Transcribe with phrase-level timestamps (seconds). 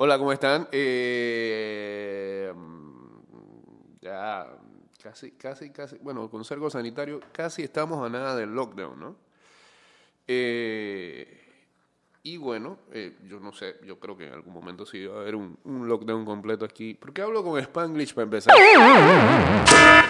[0.00, 0.68] Hola, ¿cómo están?
[0.70, 2.52] Eh,
[4.00, 4.46] ya,
[5.02, 9.16] casi, casi, casi, bueno, con cerco sanitario, casi estamos a nada del lockdown, ¿no?
[10.28, 11.40] Eh,
[12.22, 15.20] y bueno, eh, yo no sé, yo creo que en algún momento sí va a
[15.22, 16.94] haber un, lockdown completo aquí.
[16.94, 18.54] ¿Por qué hablo con Spanglish para empezar?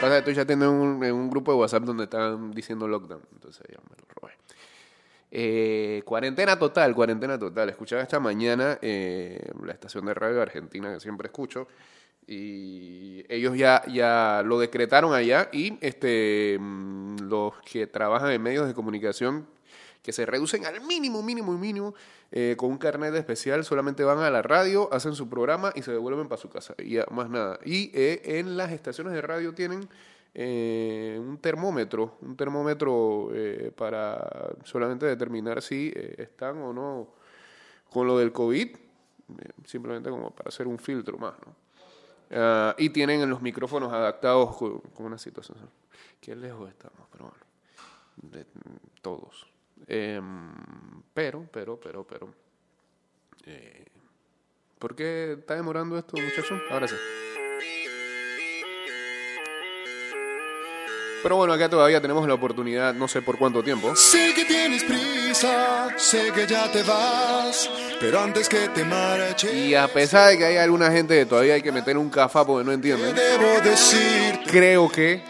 [0.03, 3.79] Pasa estoy ya teniendo un, un grupo de WhatsApp donde están diciendo lockdown, entonces ya
[3.89, 4.35] me lo robé.
[5.31, 7.69] Eh, cuarentena total, cuarentena total.
[7.69, 11.69] Escuchaba esta mañana eh, la estación de radio argentina que siempre escucho
[12.27, 18.67] y ellos ya, ya lo decretaron allá y este, mm, los que trabajan en medios
[18.67, 19.47] de comunicación
[20.03, 21.95] que se reducen al mínimo, mínimo y mínimo
[22.31, 25.93] eh, con un carnet especial, solamente van a la radio, hacen su programa y se
[25.93, 27.59] devuelven para su casa y ya, más nada.
[27.65, 29.89] Y eh, en las estaciones de radio tienen
[30.35, 37.09] eh, un termómetro, un termómetro eh, para solamente determinar si eh, están o no
[37.91, 38.77] con lo del COVID,
[39.65, 41.57] simplemente como para hacer un filtro más, ¿no?
[42.31, 45.59] Ah, y tienen en los micrófonos adaptados con, una situación.
[46.21, 47.45] Qué lejos estamos, pero bueno,
[48.17, 48.45] de
[49.01, 49.47] todos.
[49.87, 50.53] Em,
[51.15, 52.35] pero, pero, pero, pero.
[54.79, 56.61] ¿Por qué está demorando esto, muchachos?
[56.71, 56.97] Ahora sí.
[61.23, 63.95] Pero bueno, acá todavía tenemos la oportunidad, no sé por cuánto tiempo.
[63.97, 67.69] Sé que tienes prisa, sé que ya te vas,
[68.01, 71.55] pero antes que te marches, Y a pesar de que hay alguna gente que todavía
[71.55, 75.23] hay que meter un cafá porque no decir, creo que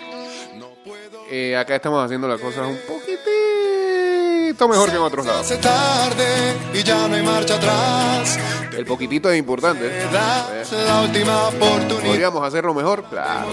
[1.30, 5.42] eh, acá estamos haciendo las cosas un poquitito mejor que en otros lados.
[5.42, 8.38] Hace tarde y ya no hay marcha atrás.
[8.78, 9.90] El poquitito es importante.
[10.12, 13.02] La última oportunidad ¿Podríamos hacerlo mejor?
[13.02, 13.48] de Claro.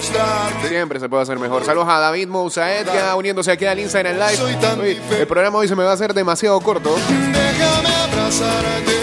[0.67, 1.65] Siempre se puede hacer mejor.
[1.65, 4.43] Saludos a David Mousaed, ya uniéndose aquí al Instagram Live.
[4.43, 6.95] Oye, el programa hoy se me va a hacer demasiado corto.
[6.95, 8.95] Déjame abrazarte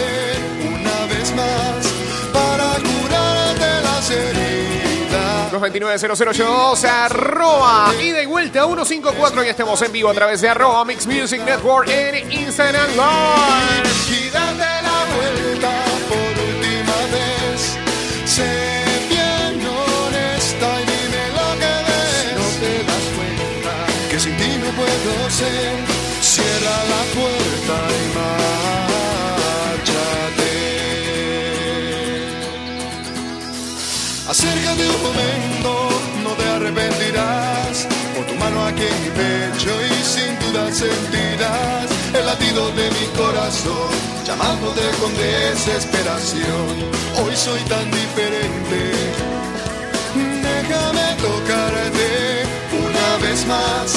[0.65, 1.93] una vez más
[2.33, 5.53] para curarte las heridas.
[5.53, 11.43] 229-0082, arroba y vuelta 154 y estemos en vivo a través de arroba Mix Music
[11.45, 14.72] Network en Instagram Live.
[35.03, 35.89] Momento,
[36.25, 37.87] no te arrepentirás.
[38.15, 43.07] Pon tu mano aquí en mi pecho y sin duda sentirás el latido de mi
[43.17, 43.91] corazón,
[44.27, 46.73] llamándote con desesperación.
[47.23, 48.93] Hoy soy tan diferente.
[50.15, 52.43] Déjame tocarte
[52.87, 53.95] una vez más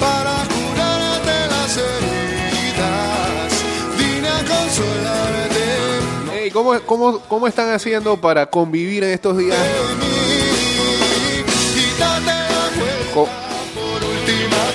[0.00, 3.52] para curarte las heridas.
[3.98, 5.66] Vine a consolarte.
[6.32, 9.58] Hey, ¿cómo, cómo, ¿Cómo están haciendo para convivir en estos días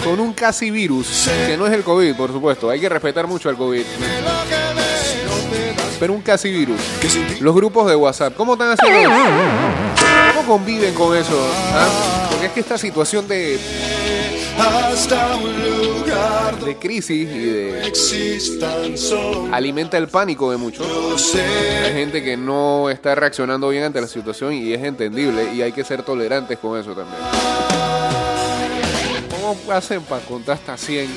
[0.03, 1.29] con, un casi virus?
[1.47, 2.69] Que no es el COVID, por supuesto.
[2.69, 3.83] Hay que respetar mucho al COVID.
[5.99, 6.79] Pero un casi virus.
[7.39, 9.11] Los grupos de WhatsApp, ¿cómo están haciendo eso?
[10.35, 11.39] ¿Cómo conviven con eso?
[11.73, 12.27] ah?
[12.29, 13.59] Porque es que esta situación de,
[16.65, 17.93] de crisis y de
[19.51, 20.85] alimenta el pánico de muchos.
[21.35, 25.71] Hay gente que no está reaccionando bien ante la situación y es entendible y hay
[25.71, 27.72] que ser tolerantes con eso también.
[29.53, 31.07] ¿Cómo hacen para contar hasta 100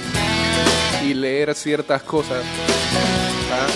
[1.06, 2.44] y leer ciertas cosas?
[3.50, 3.66] ¿Ah?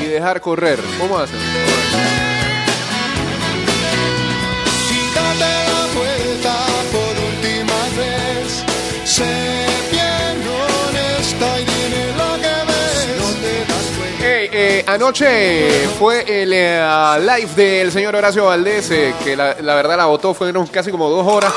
[0.00, 0.78] Y dejar correr.
[1.00, 1.40] ¿Cómo hacen?
[4.88, 6.54] Quítate la vuelta
[6.92, 8.64] por última vez.
[14.86, 16.80] Anoche fue el eh,
[17.20, 21.26] live del señor Horacio Valdés, eh, que la, verdad la votó, fueron casi como dos
[21.26, 21.52] horas.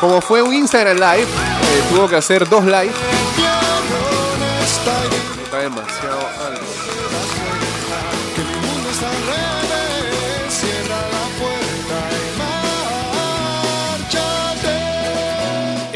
[0.00, 2.92] Como fue un Instagram live, eh, tuvo que hacer dos live.
[3.36, 3.50] Bien
[4.34, 6.66] honesta y dime Está demasiado alto.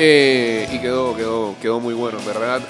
[0.02, 2.62] y quedó, quedó, quedó muy bueno, ¿verdad?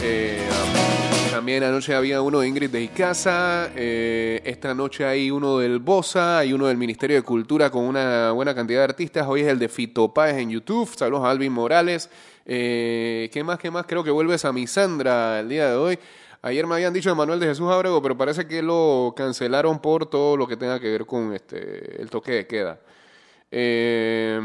[1.40, 6.40] También anoche había uno de Ingrid de Icaza, eh, esta noche hay uno del Bosa,
[6.40, 9.58] hay uno del Ministerio de Cultura con una buena cantidad de artistas, hoy es el
[9.58, 12.10] de Fito Páez en YouTube, saludos a Alvin Morales,
[12.44, 13.87] eh, ¿qué más, qué más?
[13.87, 15.98] Creo que vuelves a Misandra el día de hoy.
[16.42, 20.10] Ayer me habían dicho de Manuel de Jesús Abrego, pero parece que lo cancelaron por
[20.10, 22.81] todo lo que tenga que ver con este el toque de queda.
[23.52, 24.41] Eh,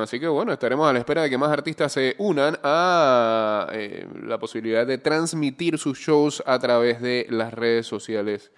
[0.00, 4.06] así que bueno, estaremos a la espera de que más artistas se unan a eh,
[4.24, 8.50] la posibilidad de transmitir sus shows a través de las redes sociales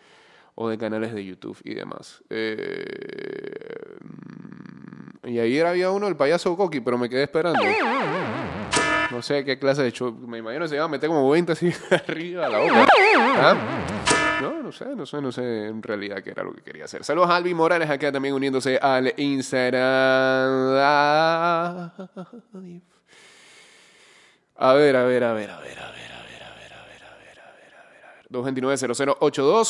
[0.55, 2.23] o de canales de YouTube y demás.
[2.31, 3.99] Eh,
[5.25, 7.63] y ayer había uno, el payaso Coqui, pero me quedé esperando.
[9.11, 10.13] No sé qué clase de show.
[10.13, 12.87] Me imagino que se iba a meter como 20 así arriba a la boca.
[13.37, 13.57] ¿Ah?
[14.41, 17.05] No, no sé, no sé, no sé en realidad qué era lo que quería hacer.
[17.05, 20.77] Saludos a Alvin Morales acá también uniéndose al Instagram.
[24.57, 26.53] A ver, a ver, a ver, a ver, a ver, a ver, a ver, a
[26.53, 28.29] ver, a ver, a ver, a ver, a ver, a ver.
[28.31, 29.67] 229-0082.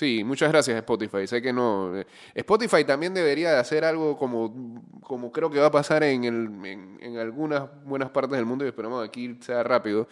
[0.00, 1.26] Sí, muchas gracias Spotify.
[1.26, 1.94] Sé que no.
[1.98, 6.24] eh, Spotify también debería de hacer algo como, como creo que va a pasar en,
[6.24, 10.08] el, en, en algunas buenas partes del mundo y esperamos aquí sea rápido.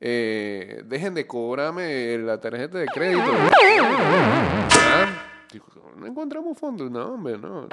[0.00, 3.22] Eh, dejen de cobrarme la tarjeta de crédito.
[3.22, 5.24] ¿Ah?
[5.96, 7.68] No encontramos fondos, no, hombre, no.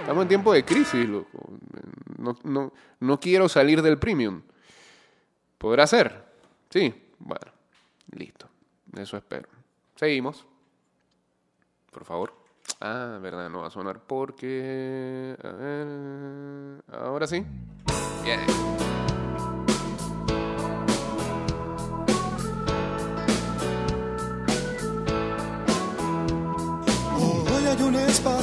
[0.00, 1.38] Estamos, en tiempo de crisis, loco.
[2.16, 4.42] No, no, no quiero salir del premium.
[5.58, 6.24] ¿Podrá ser?
[6.70, 6.92] Sí.
[7.18, 7.52] Bueno,
[8.10, 8.48] listo.
[8.96, 9.48] Eso espero.
[9.94, 10.44] Seguimos.
[11.92, 12.34] Por favor.
[12.80, 15.36] Ah, verdad, no va a sonar porque...
[15.42, 16.82] A ver...
[16.92, 17.44] Ahora sí.
[18.24, 18.40] Bien.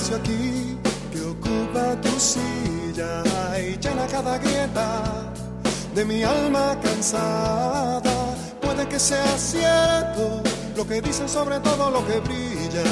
[0.05, 0.77] Espacio aquí
[1.11, 3.23] que ocupa tu silla
[3.57, 5.31] y llena cada grieta
[5.93, 8.35] de mi alma cansada.
[8.61, 10.43] Puede que sea cierto
[10.75, 12.83] lo que dicen sobre todo lo que brilla.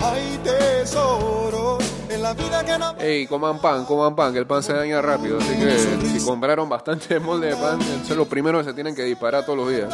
[0.00, 2.94] Hay tesoros en la vida que no.
[2.98, 5.38] Ey, coman pan, coman pan, que el pan se daña rápido.
[5.38, 8.94] Así que si compraron bastante molde de pan, eso es lo primero que se tienen
[8.94, 9.88] que disparar todos los días.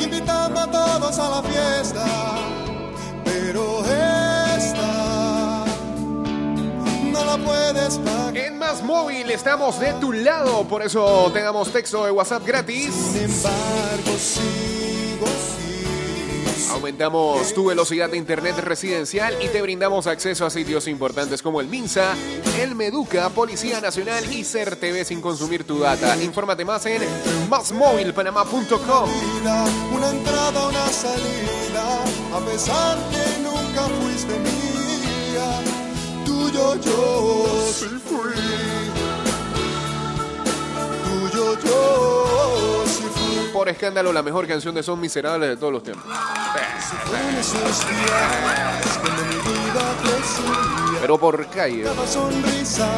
[0.00, 2.55] invitando a todos a la fiesta.
[7.46, 8.36] Puedes pagar.
[8.36, 12.92] En Más Móvil estamos de tu lado, por eso tengamos texto de WhatsApp gratis.
[12.92, 15.56] Sin embargo, sigo.
[16.76, 21.68] Aumentamos tu velocidad de internet residencial y te brindamos acceso a sitios importantes como el
[21.68, 22.14] MINSA,
[22.60, 26.16] el Meduca, Policía Nacional y CERTV sin consumir tu data.
[26.22, 27.02] Infórmate más en
[27.48, 29.10] másmóvilpanamá.com.
[29.94, 32.04] una entrada, una salida,
[32.34, 35.62] a pesar que nunca fuiste mía,
[36.74, 38.34] tuyo yo sí fui,
[41.04, 43.52] tuyo yo sí fui.
[43.52, 46.04] Por escándalo, la mejor canción de Son Miserables de todos los tiempos.
[46.06, 51.82] En esos días, cuando mi vida crecía, Pero por calle.
[51.84, 52.88] cada sonrisa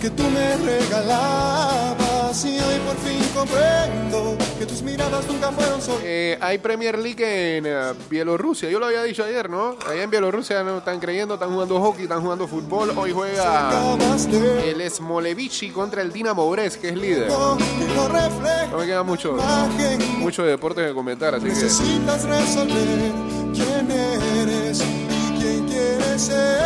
[0.00, 1.99] que tú me regalabas
[2.48, 5.98] hoy por fin comprendo que tus miradas nunca fueron solo.
[6.02, 9.76] Eh, hay Premier League en eh, Bielorrusia, yo lo había dicho ayer, ¿no?
[9.88, 12.92] Allá en Bielorrusia no están creyendo, están jugando hockey, están jugando fútbol.
[12.96, 13.70] Hoy juega
[14.30, 17.28] de el Smolevici contra el Dinamo Brest, que es líder.
[17.28, 17.56] no
[18.78, 19.36] me queda mucho,
[20.18, 23.12] mucho deporte que comentar, así que Necesitas resolver
[23.54, 26.60] quién eres y quién quieres ser.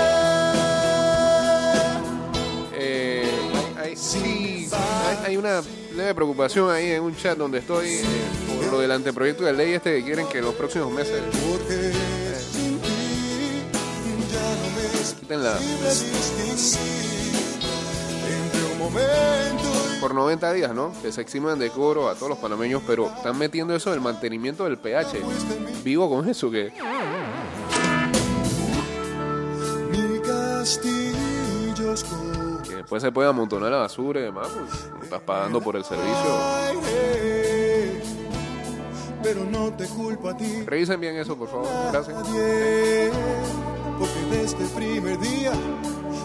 [2.76, 3.31] eh,
[3.81, 4.53] hay- sí,
[5.25, 5.62] hay, una
[5.97, 8.05] leve preocupación ahí en un chat donde estoy eh,
[8.62, 11.23] por lo del anteproyecto de ley este que quieren que los próximos meses
[15.00, 15.59] es quiten la,
[20.00, 20.93] por 90 días, ¿no?
[21.00, 24.65] Que se eximan de cobro a todos los panameños, pero están metiendo eso del mantenimiento
[24.65, 25.19] del pH.
[25.82, 26.73] Vivo con eso, que
[29.90, 32.43] mi castillo oscuro.
[32.75, 36.14] Que después se puede amontonar la basura y demás, pues estás pagando por el servicio.
[39.23, 40.62] Pero no te culpo a ti.
[40.66, 41.66] Revisen bien eso, por favor.
[41.93, 42.16] Gracias.
[42.16, 43.11] Nadie,
[43.99, 45.52] porque desde el primer día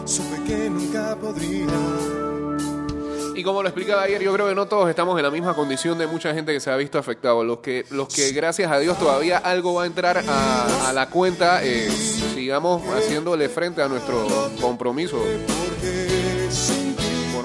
[0.06, 1.68] supe que nunca podría.
[3.36, 5.98] Y como lo explicaba ayer, yo creo que no todos estamos en la misma condición
[5.98, 7.46] de mucha gente que se ha visto afectado.
[7.46, 11.10] Los que, los que gracias a Dios todavía algo va a entrar a, a la
[11.10, 14.28] cuenta, eh, sigamos haciéndole frente a nuestro
[14.60, 15.24] compromiso.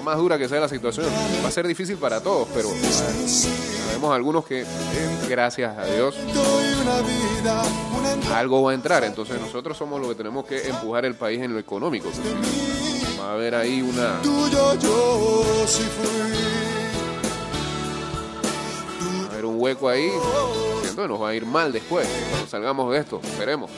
[0.04, 1.06] Más dura que sea la situación,
[1.42, 4.64] va a ser difícil para todos, pero eh, sabemos algunos que,
[5.28, 6.14] gracias a Dios,
[8.34, 9.04] algo va a entrar.
[9.04, 12.10] Entonces nosotros somos los que tenemos que empujar el país en lo económico.
[13.20, 14.20] Va a haber ahí una...
[19.22, 20.10] Va a haber un hueco ahí.
[20.82, 22.06] Siento nos va a ir mal después.
[22.30, 23.70] Cuando salgamos de esto, esperemos.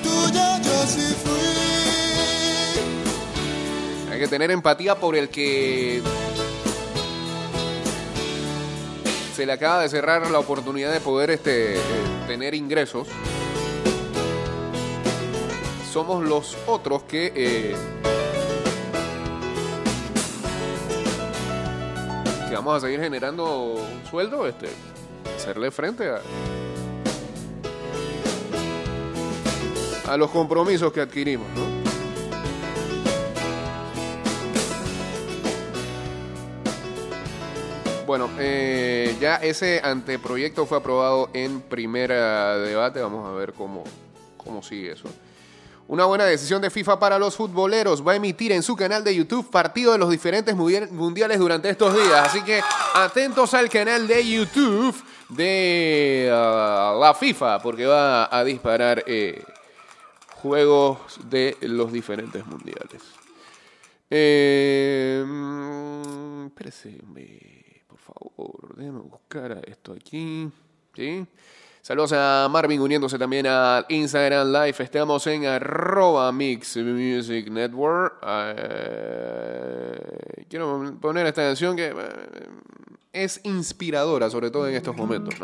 [4.10, 6.02] Hay que tener empatía por el que
[9.36, 11.80] se le acaba de cerrar la oportunidad de poder este, eh,
[12.26, 13.06] tener ingresos,
[15.92, 17.32] somos los otros que...
[17.36, 17.76] Eh,
[22.48, 24.70] que vamos a seguir generando un sueldo, este,
[25.36, 26.22] hacerle frente a,
[30.10, 31.75] a los compromisos que adquirimos.
[38.06, 43.00] Bueno, eh, ya ese anteproyecto fue aprobado en primera debate.
[43.00, 43.82] Vamos a ver cómo,
[44.36, 45.08] cómo sigue eso.
[45.88, 48.06] Una buena decisión de FIFA para los futboleros.
[48.06, 51.94] Va a emitir en su canal de YouTube partido de los diferentes mundiales durante estos
[51.94, 52.28] días.
[52.28, 52.60] Así que
[52.94, 54.94] atentos al canal de YouTube
[55.28, 59.42] de uh, la FIFA porque va a disparar eh,
[60.36, 60.98] juegos
[61.28, 63.02] de los diferentes mundiales.
[64.08, 66.98] Eh, mm, espérese,
[68.06, 70.50] favor, déjame buscar esto aquí.
[70.94, 71.26] ¿Sí?
[71.82, 74.76] Saludos a Marvin uniéndose también al Instagram Live.
[74.80, 78.18] Estamos en arroba Mix Music Network.
[78.26, 79.98] Eh,
[80.48, 81.94] quiero poner esta canción que eh,
[83.12, 85.34] es inspiradora, sobre todo en estos momentos.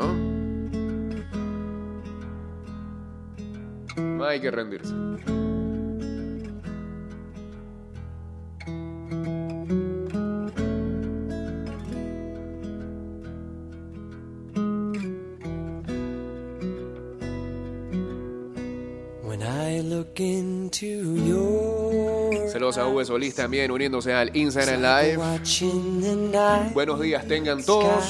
[3.97, 4.95] No hay que rendirse.
[22.50, 25.18] Saludos a V Solís también uniéndose al Instagram Live.
[26.75, 28.04] Buenos días tengan todos.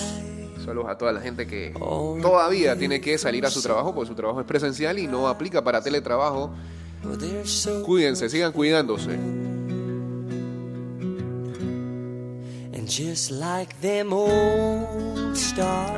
[0.65, 1.73] Saludos a toda la gente que
[2.23, 5.63] todavía tiene que salir a su trabajo, porque su trabajo es presencial y no aplica
[5.65, 6.55] para teletrabajo.
[7.85, 9.19] Cuídense, sigan cuidándose.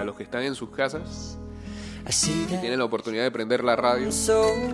[0.00, 1.38] A los que están en sus casas,
[2.06, 4.10] y tienen la oportunidad de prender la radio.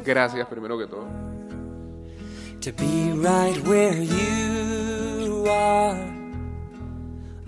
[0.04, 1.06] Gracias primero que todo.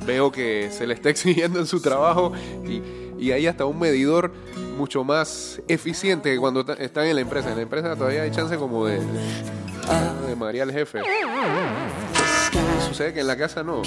[0.07, 2.33] Veo que se le está exigiendo en su trabajo
[2.67, 2.83] y,
[3.23, 4.33] y hay hasta un medidor
[4.77, 7.51] mucho más eficiente que cuando están en la empresa.
[7.51, 11.01] En la empresa todavía hay chance como de, de María el jefe.
[12.89, 13.83] Sucede que en la casa no.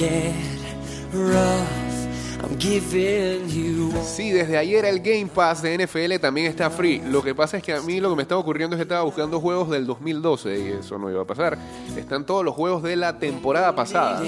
[4.03, 7.01] Sí, desde ayer el Game Pass de NFL también está free.
[7.01, 9.03] Lo que pasa es que a mí lo que me estaba ocurriendo es que estaba
[9.03, 11.57] buscando juegos del 2012 y eso no iba a pasar.
[11.97, 14.23] Están todos los juegos de la temporada pasada.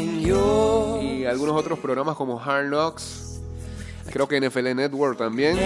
[1.01, 3.39] Y algunos otros programas como Hard Knocks.
[4.11, 5.57] Creo que NFL Network también.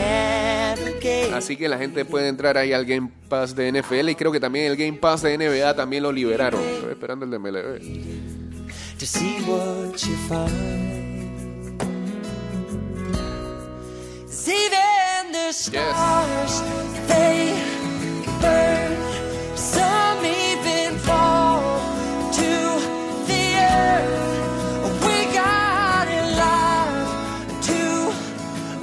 [1.34, 4.40] Así que la gente puede entrar ahí al Game Pass de NFL y creo que
[4.40, 6.62] también el Game Pass de NBA también lo liberaron.
[6.62, 7.82] Estoy esperando el de MLB.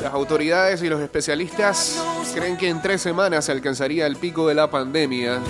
[0.03, 2.03] Las autoridades y los especialistas
[2.35, 5.41] creen que en tres semanas se alcanzaría el pico de la pandemia.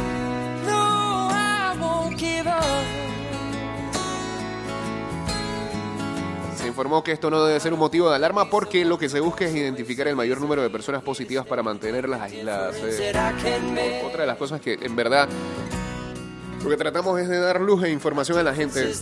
[6.78, 9.44] Informó que esto no debe ser un motivo de alarma porque lo que se busca
[9.44, 12.76] es identificar el mayor número de personas positivas para mantenerlas aisladas.
[12.76, 14.02] Eh.
[14.06, 15.28] Otra de las cosas que en verdad
[16.62, 18.92] lo que tratamos es de dar luz e información a la gente.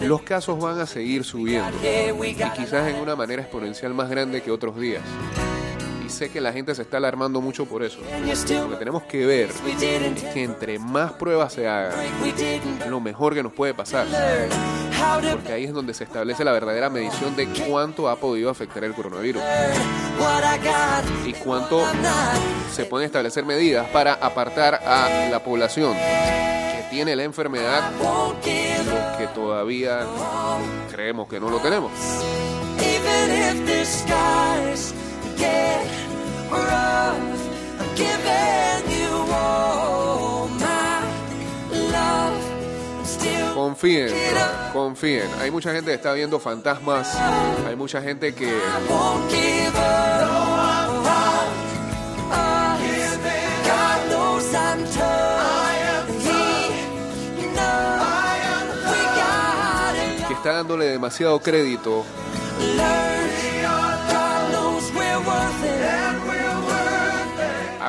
[0.00, 1.76] Los casos van a seguir subiendo
[2.24, 5.02] y quizás en una manera exponencial más grande que otros días
[6.10, 7.98] sé que la gente se está alarmando mucho por eso.
[8.00, 11.92] Lo que tenemos que ver es que entre más pruebas se hagan,
[12.88, 14.06] lo mejor que nos puede pasar.
[15.32, 18.92] Porque ahí es donde se establece la verdadera medición de cuánto ha podido afectar el
[18.94, 19.42] coronavirus.
[21.26, 21.84] Y cuánto
[22.72, 27.90] se pueden establecer medidas para apartar a la población que tiene la enfermedad
[28.42, 30.06] que todavía
[30.90, 31.92] creemos que no lo tenemos.
[43.80, 44.12] Confíen,
[44.72, 45.28] confíen.
[45.40, 47.16] Hay mucha gente que está viendo fantasmas.
[47.66, 48.58] Hay mucha gente que.
[60.28, 62.04] que está dándole demasiado crédito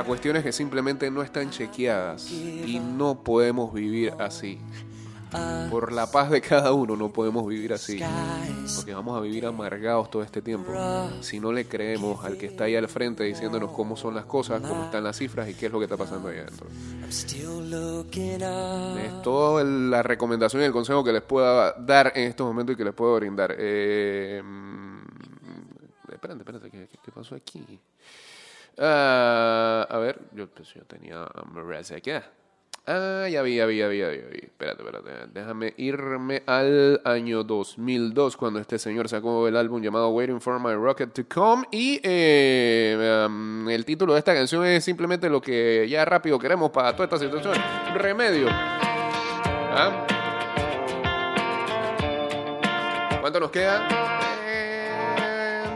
[0.01, 4.59] a cuestiones que simplemente no están chequeadas y no podemos vivir así.
[5.69, 8.01] Por la paz de cada uno no podemos vivir así.
[8.75, 10.73] Porque vamos a vivir amargados todo este tiempo.
[11.21, 14.61] Si no le creemos al que está ahí al frente diciéndonos cómo son las cosas,
[14.61, 16.67] cómo están las cifras y qué es lo que está pasando allá adentro.
[18.97, 22.77] Es toda la recomendación y el consejo que les pueda dar en estos momentos y
[22.77, 23.55] que les puedo brindar.
[23.57, 27.79] Eh, mm, espérate, espérate, ¿qué, qué pasó aquí?
[28.83, 32.11] Ah, a ver, yo, pues, yo tenía a aquí.
[32.87, 34.39] Ah, ya vi, ya vi, ya vi, ya vi.
[34.41, 35.11] Espérate, espérate.
[35.31, 40.73] Déjame irme al año 2002 cuando este señor sacó el álbum llamado Waiting for My
[40.73, 41.67] Rocket to Come.
[41.69, 43.27] Y eh,
[43.69, 47.19] el título de esta canción es simplemente lo que ya rápido queremos para toda esta
[47.19, 47.53] situación.
[47.93, 48.47] Remedio.
[48.49, 50.07] ¿Ah?
[53.21, 54.20] ¿Cuánto nos queda?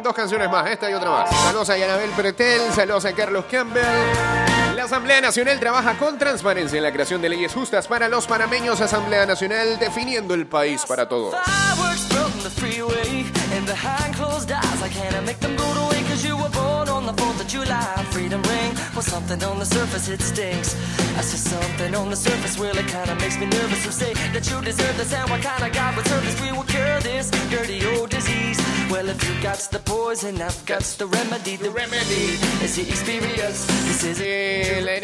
[0.06, 1.30] Dos canciones más, esta y otra más.
[1.30, 3.84] Saludos a Yanabel Pretel, saludos a Carlos Campbell.
[4.76, 8.80] La Asamblea Nacional trabaja con transparencia en la creación de leyes justas para los panameños.
[8.82, 11.34] Asamblea Nacional definiendo el país para todos.
[18.16, 18.72] Freedom ring.
[18.94, 20.76] Well, something on the surface, it stinks.
[21.20, 23.84] I see something on the surface, well, it kinda makes me nervous.
[23.86, 26.38] to say that you deserve this, and what kind of God would serve this?
[26.42, 28.58] We will cure this dirty old disease.
[28.90, 31.58] Well, if you got the poison, I've got the remedy.
[31.58, 32.26] The remedy
[32.64, 33.66] is the experience.
[33.88, 34.20] This is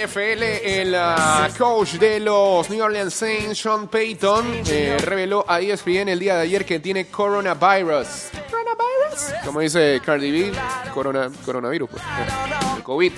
[0.02, 6.10] NFL, el uh, coach de los New Orleans Saints, Sean Payton, eh, reveló a ESPN
[6.10, 8.30] el día de ayer que tiene coronavirus.
[8.50, 9.46] ¿Coronavirus?
[9.46, 10.52] Como dice Cardi B,
[10.94, 11.90] corona, coronavirus.
[11.90, 12.04] Pues.
[12.76, 13.14] El COVID.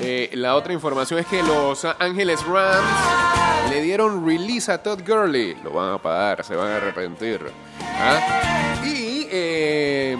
[0.00, 5.54] Eh, la otra información es que los Ángeles Rams le dieron release a Todd Gurley.
[5.62, 7.40] Lo van a pagar, se van a arrepentir.
[7.80, 8.82] ¿Ah?
[8.84, 10.16] Y eh,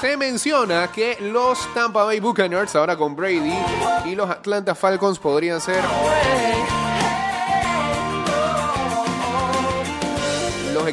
[0.00, 3.58] se menciona que los Tampa Bay Buccaneers, ahora con Brady,
[4.06, 5.82] y los Atlanta Falcons podrían ser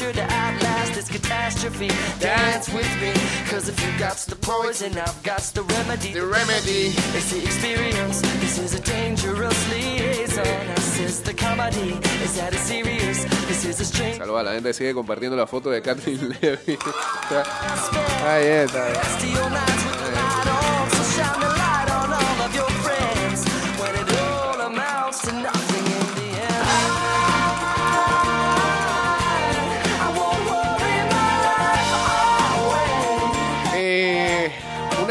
[0.00, 1.88] sure to outlast this catastrophe.
[2.20, 3.12] Dance with me,
[3.50, 6.12] cause if you got the poison, I've got the remedy.
[6.14, 6.84] The remedy
[7.18, 8.22] is the experience.
[8.40, 10.46] This is a dangerous liaison.
[10.80, 11.90] Assist the comedy.
[12.24, 13.26] Is that a serious?
[14.16, 16.78] Saludos a la gente sigue compartiendo la foto de Kathleen Levy.
[18.24, 18.86] Ahí está.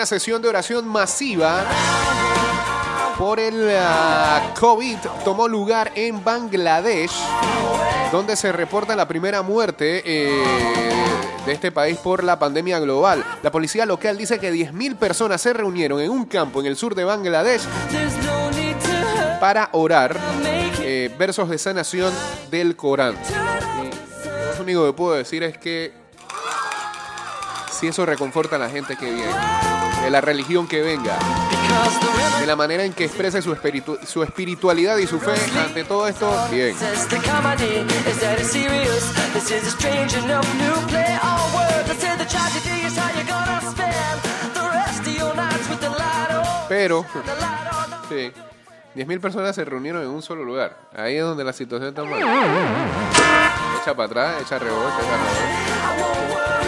[0.10, 1.64] Sesión de oración masiva
[3.16, 7.12] por el ah, COVID tomó lugar en Bangladesh
[8.12, 10.44] donde se reporta la primera muerte eh,
[11.46, 13.24] de este país por la pandemia global.
[13.44, 16.96] La policía local dice que 10.000 personas se reunieron en un campo en el sur
[16.96, 17.62] de Bangladesh
[19.40, 20.18] para orar
[20.82, 22.12] eh, versos de sanación
[22.50, 23.16] del Corán.
[24.58, 25.94] lo único que puedo decir es que
[27.80, 29.32] si eso reconforta a la gente que viene,
[30.04, 31.18] de la religión que venga,
[32.40, 33.54] de la manera en que exprese su,
[34.24, 36.76] espiritualidad y su fe ante todo esto, bien.
[46.68, 47.06] Pero,
[48.08, 48.32] sí,
[48.96, 50.78] 10.000 personas se reunieron en un solo lugar.
[50.96, 52.20] Ahí es donde la situación está mal.
[53.82, 56.59] Echa para atrás, echa rebote, echa rebote.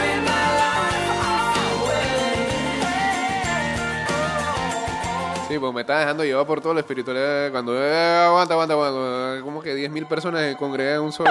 [5.52, 7.52] Sí, pues me está dejando llevar por toda la espiritualidad.
[7.52, 9.44] Cuando eh, aguanta, aguanta, aguanta.
[9.44, 11.30] Como que 10.000 personas congregan en un solo.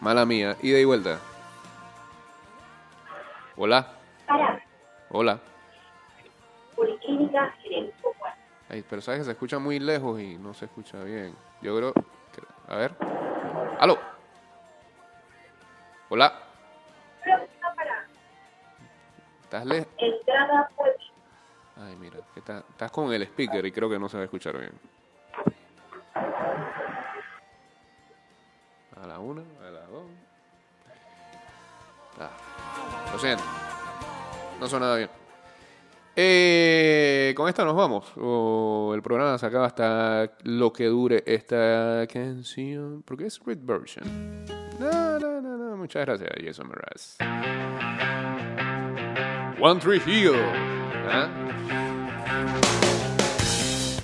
[0.00, 0.56] Mala mía.
[0.62, 1.18] Ida y vuelta.
[3.56, 3.94] Hola.
[5.10, 5.40] Hola.
[6.76, 7.52] Policlínica
[8.68, 11.34] Ay, pero sabes que se escucha muy lejos y no se escucha bien.
[11.62, 11.92] Yo creo.
[12.68, 12.94] A ver.
[13.80, 13.98] ¡Aló!
[16.10, 16.47] Hola.
[19.48, 19.86] ¿Estás lejos?
[19.96, 20.68] Entrada
[21.80, 24.72] Ay, mira, estás con el speaker y creo que no se va a escuchar bien.
[29.02, 30.04] A la una, a la dos.
[32.20, 32.30] Ah,
[33.10, 33.42] lo siento.
[34.60, 35.08] No suena bien.
[36.14, 38.12] Eh, con esto nos vamos.
[38.18, 43.02] O el programa se acaba hasta lo que dure esta canción.
[43.02, 44.44] Porque es Red Version.
[44.78, 47.16] No, no, no, no, Muchas gracias, Jason Mraz.
[49.60, 50.36] One Tree Hill.
[51.10, 51.28] ¿ah?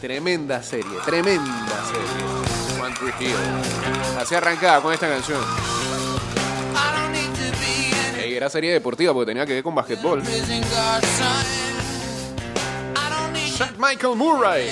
[0.01, 2.83] Tremenda serie, tremenda serie.
[2.83, 3.37] One Tree Hill.
[4.19, 5.41] Así arrancaba con esta canción.
[8.27, 10.23] Y era serie deportiva porque tenía que ver con basquetbol.
[13.57, 14.71] Shaq Michael Murray.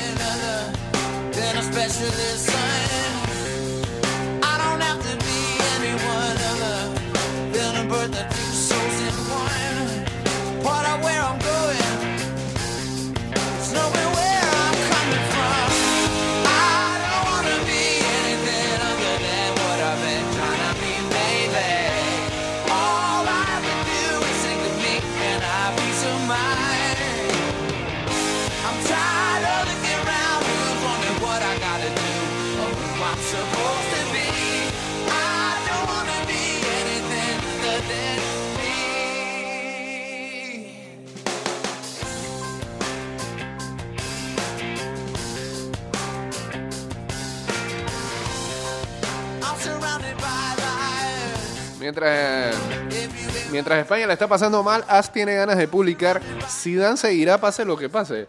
[53.50, 56.20] Mientras, España la está pasando mal, As tiene ganas de publicar.
[56.48, 58.26] Zidane seguirá pase lo que pase.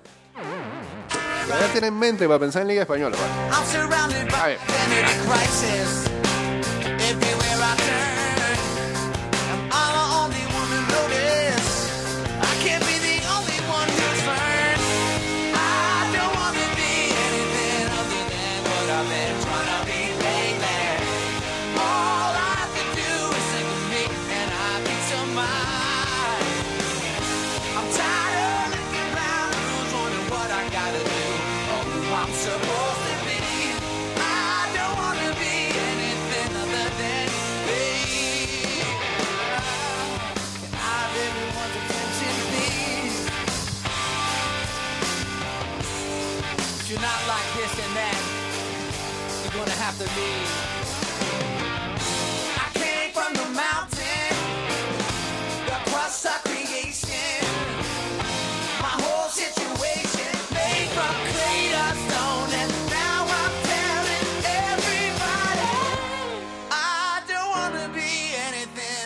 [1.47, 3.17] Ya tiene en mente para pensar en Liga Española.
[3.17, 3.23] pa.
[3.55, 4.27] I'm surrounded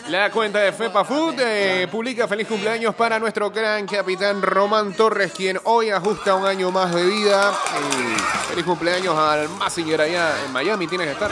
[0.09, 5.31] La cuenta de Fepa Food eh, publica feliz cumpleaños para nuestro gran capitán Román Torres,
[5.31, 7.53] quien hoy ajusta un año más de vida.
[8.57, 11.29] Feliz cumpleaños al Massinger allá en Miami, tienes que estar.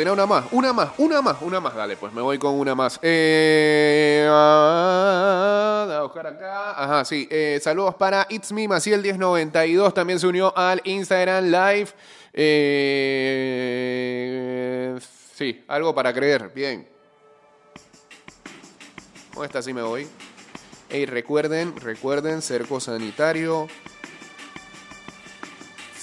[0.00, 1.74] Tener una más, una más, una más, una más.
[1.74, 2.98] Dale, pues me voy con una más.
[3.02, 6.70] Eh, ah, a buscar acá.
[6.70, 7.28] Ajá, sí.
[7.30, 9.92] eh, saludos para It's Me Maciel 1092.
[9.92, 11.90] También se unió al Instagram Live.
[12.32, 12.48] Eh,
[15.34, 16.50] sí, algo para creer.
[16.54, 16.88] Bien.
[19.34, 20.08] Con esta sí me voy.
[20.88, 23.68] Ey, recuerden, recuerden, cerco sanitario.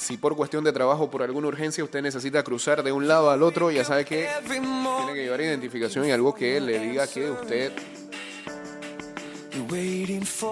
[0.08, 3.30] Si por cuestión de trabajo o por alguna urgencia usted necesita cruzar de un lado
[3.30, 7.30] al otro, ya sabe que tiene que llevar identificación y algo que le diga que
[7.30, 7.74] usted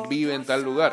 [0.09, 0.91] vive en tal lugar,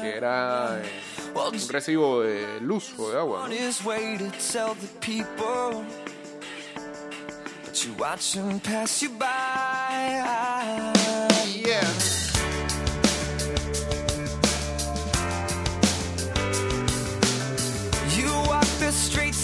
[0.00, 0.90] que era eh,
[1.34, 3.44] un recibo de luz o de agua.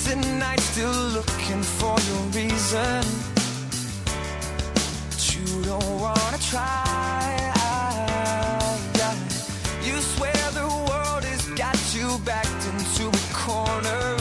[0.08, 3.02] At night, still looking for your reason.
[5.08, 6.82] But you don't wanna try.
[9.82, 14.16] You swear the world has got you backed into a corner.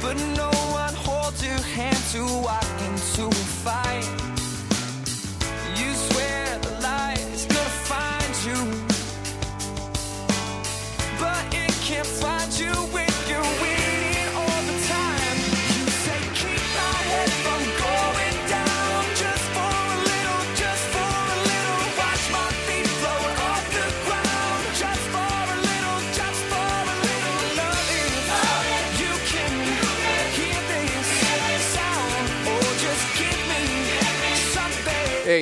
[0.00, 4.25] But no one holds your hand to walk into a fight.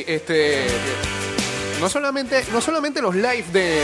[0.07, 0.67] Este.
[1.81, 3.83] No solamente, no solamente los live de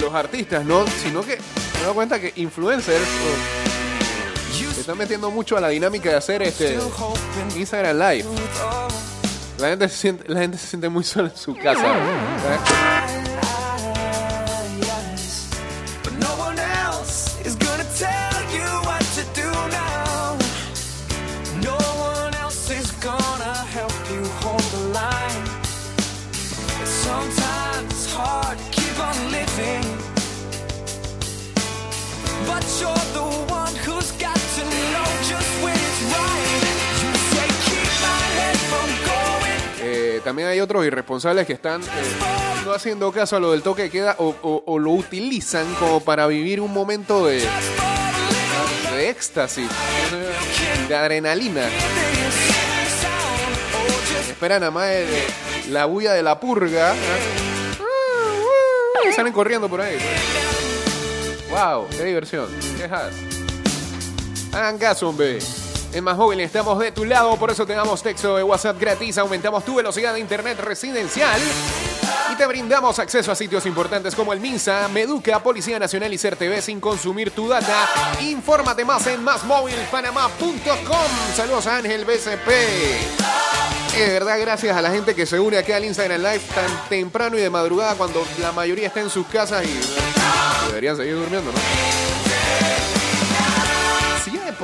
[0.00, 0.84] los artistas, ¿no?
[1.02, 1.38] Sino que
[1.78, 3.64] me doy cuenta que influencers oh,
[4.74, 6.76] se están metiendo mucho a la dinámica de hacer este
[7.56, 8.24] Instagram Live.
[9.58, 11.80] La gente se siente, la gente se siente muy sola en su casa.
[11.82, 13.13] ¿sabes?
[40.34, 41.84] También hay otros irresponsables que están eh,
[42.64, 46.60] no haciendo caso a lo del toque de queda o, lo utilizan como para vivir
[46.60, 47.46] un momento de,
[48.96, 49.68] de éxtasis,
[50.88, 51.68] de adrenalina.
[54.28, 55.06] Esperan nada más de-
[55.70, 56.96] la bulla de la purga.
[59.08, 59.98] Y salen corriendo por ahí.
[61.48, 61.86] ¡Wow!
[61.90, 62.48] ¡Qué diversión!
[62.76, 63.12] ¿Qué has?
[64.52, 65.38] Hagan caso, hombre.
[65.94, 69.16] En Más Móvil estamos de tu lado, por eso te damos texto de WhatsApp gratis,
[69.16, 71.40] aumentamos tu velocidad de internet residencial
[72.32, 76.60] y te brindamos acceso a sitios importantes como el MINSA, Meduca, Policía Nacional y CERTV
[76.60, 77.88] sin consumir tu data.
[78.22, 81.36] Infórmate más en másmóvilpanamá.com.
[81.36, 82.48] Saludos a Ángel BCP.
[83.96, 87.38] De verdad, gracias a la gente que se une aquí al Instagram Live tan temprano
[87.38, 93.03] y de madrugada cuando la mayoría está en sus casas y deberían seguir durmiendo, ¿no?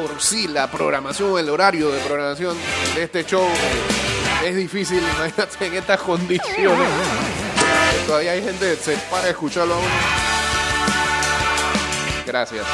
[0.00, 2.56] Si por sí la programación, el horario de programación
[2.94, 3.46] de este show
[4.44, 6.88] es difícil, imagínate en estas condiciones.
[8.06, 9.88] Todavía hay gente que se para a escucharlo a uno.
[12.26, 12.64] Gracias.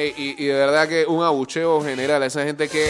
[0.00, 2.88] Eh, y, y de verdad que un abucheo general a esa gente que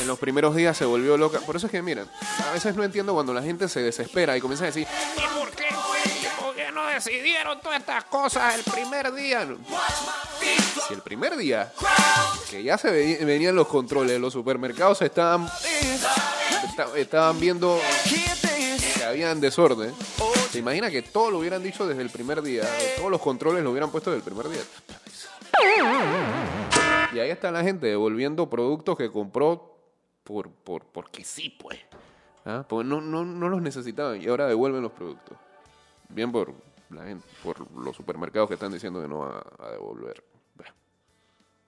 [0.00, 1.40] en los primeros días se volvió loca.
[1.40, 2.06] Por eso es que, miren,
[2.48, 5.50] a veces no entiendo cuando la gente se desespera y comienza a decir, ¿y por
[5.50, 5.64] qué?
[6.40, 9.48] ¿Por qué no decidieron todas estas cosas el primer día?
[10.86, 11.72] Si el primer día,
[12.50, 15.48] que ya se ve- venían los controles, los supermercados estaban,
[16.68, 17.80] esta- estaban viendo
[18.96, 19.92] que habían desorden.
[20.52, 22.62] ¿Se imagina que todo lo hubieran dicho desde el primer día?
[22.96, 24.62] Todos los controles lo hubieran puesto desde el primer día.
[27.12, 29.78] Y ahí está la gente devolviendo productos que compró
[30.24, 31.78] por, por, porque sí, pues.
[32.44, 32.64] ¿Ah?
[32.70, 35.36] No, no, no los necesitaban y ahora devuelven los productos.
[36.08, 36.54] Bien por
[36.90, 40.24] la gente, por los supermercados que están diciendo que no van a, devolver.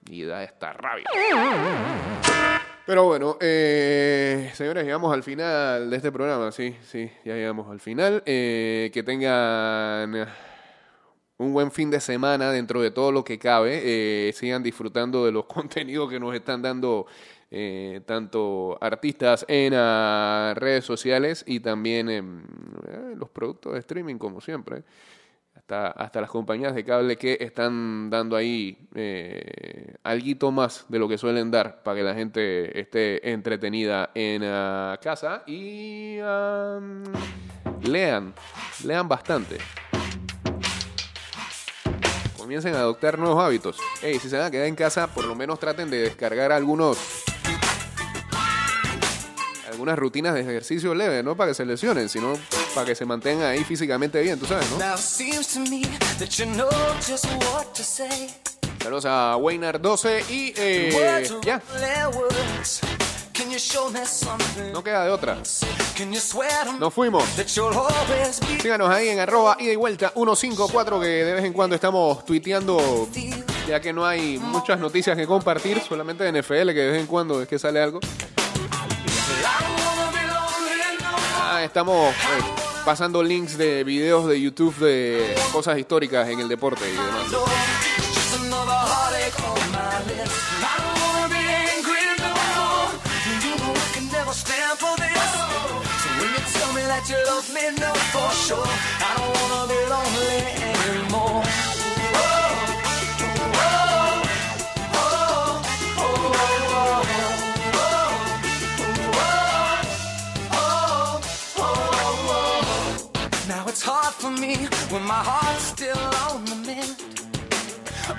[0.07, 1.07] Y da esta rabia.
[2.85, 6.53] Pero bueno, eh, señores, llegamos al final de este programa.
[6.53, 8.23] Sí, sí, ya llegamos al final.
[8.27, 10.27] Eh, que tengan
[11.39, 13.81] un buen fin de semana dentro de todo lo que cabe.
[13.83, 17.07] Eh, sigan disfrutando de los contenidos que nos están dando
[17.57, 22.43] eh, tanto artistas en ah, redes sociales y también en
[22.89, 24.83] eh, los productos de streaming, como siempre.
[25.55, 31.09] Hasta, hasta las compañías de cable que están dando ahí eh, alguito más de lo
[31.09, 36.81] que suelen dar para que la gente esté entretenida en ah, casa y ah,
[37.83, 38.35] lean,
[38.85, 39.59] lean bastante
[42.45, 43.79] comiencen a adoptar nuevos hábitos.
[44.03, 46.99] Ey, si se van a quedar en casa, por lo menos traten de descargar algunos
[49.67, 52.39] algunas rutinas de ejercicio leve, no para que se lesionen, sino
[52.75, 54.79] para que se mantengan ahí físicamente bien, tú sabes, ¿no?
[54.79, 55.85] Now it seems to me
[56.19, 56.69] that you know
[57.01, 58.29] just what to say.
[58.79, 61.63] Saludos a Waynar 12 y eh, ya,
[64.73, 65.37] no queda de otra.
[66.79, 67.25] Nos fuimos.
[68.63, 73.09] Síganos ahí en arroba ida y vuelta 154 que de vez en cuando estamos tuiteando
[73.69, 77.07] ya que no hay muchas noticias que compartir, solamente de NFL que de vez en
[77.07, 78.01] cuando es que sale algo.
[81.41, 82.43] Ah, estamos eh,
[82.85, 87.94] pasando links de videos de YouTube de cosas históricas en el deporte y demás.
[97.05, 98.67] That you love me, no, for sure.
[98.67, 100.41] I don't wanna be lonely
[100.91, 101.43] anymore.
[113.49, 114.57] Now it's hard for me
[114.91, 115.97] when my heart's still
[116.29, 116.97] on the mend.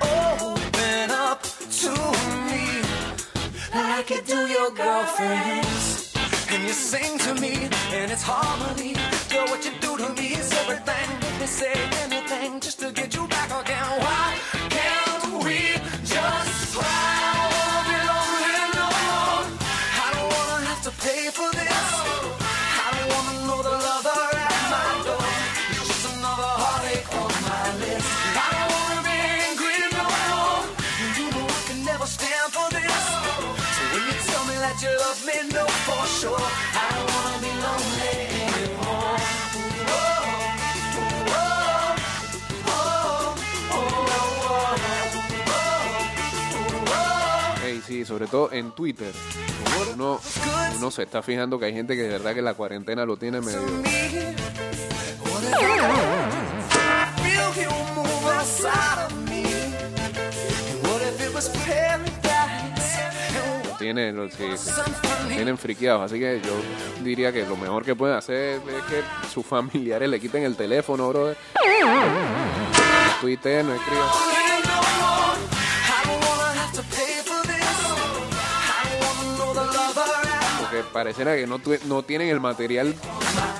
[0.00, 1.90] Open up to
[2.48, 2.82] me
[3.74, 6.05] like you do your girlfriends.
[6.56, 8.94] And you sing to me, and it's harmony.
[9.28, 11.08] Girl, what you do to me is everything.
[11.20, 13.84] Make me say anything just to get you back again.
[14.00, 14.45] Why
[47.86, 49.12] sí, sobre todo en Twitter.
[49.94, 50.20] Uno,
[50.76, 53.40] uno se está fijando que hay gente que de verdad que la cuarentena lo tiene
[53.40, 53.60] medio...
[63.94, 66.02] tiene, sí, friqueados.
[66.02, 66.52] Así que yo
[67.04, 71.08] diría que lo mejor que pueden hacer es que sus familiares le quiten el teléfono,
[71.08, 71.36] brother.
[73.22, 74.08] No no escriban.
[80.60, 82.94] Porque pareciera que no, no tienen el material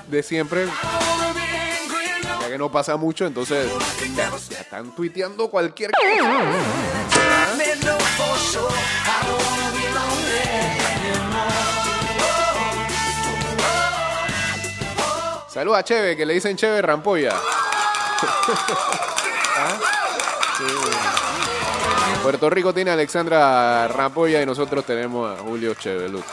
[0.09, 0.67] de siempre,
[2.41, 3.71] ya que no pasa mucho, entonces
[4.17, 6.87] ya, ya están tuiteando cualquier cosa.
[15.57, 17.33] Saluda a Cheve, que le dicen Cheve Rampolla.
[19.57, 19.79] ¿Ah?
[22.23, 26.27] Puerto Rico tiene a Alexandra Rampolla y nosotros tenemos a Julio Chevelut.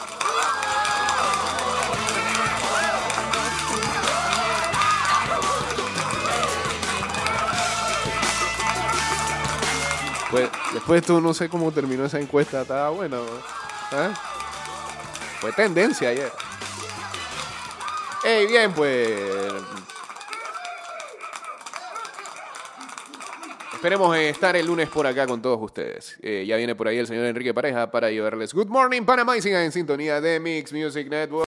[10.31, 12.63] Pues, después de todo, no sé cómo terminó esa encuesta.
[12.63, 13.19] Estaba buena.
[13.93, 14.12] ¿Ah?
[15.39, 16.52] Fue tendencia ayer.
[18.25, 19.09] Ey, bien, pues.
[23.83, 26.17] Esperemos eh, estar el lunes por acá con todos ustedes.
[26.21, 29.41] Eh, ya viene por ahí el señor Enrique Pareja para llevarles Good Morning Panamá y
[29.41, 31.41] sigan en sintonía de Mix Music Network.